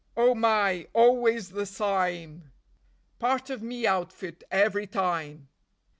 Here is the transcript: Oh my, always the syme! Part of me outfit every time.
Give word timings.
Oh 0.17 0.33
my, 0.33 0.87
always 0.93 1.49
the 1.51 1.67
syme! 1.67 2.51
Part 3.19 3.51
of 3.51 3.61
me 3.61 3.85
outfit 3.85 4.43
every 4.49 4.87
time. 4.87 5.47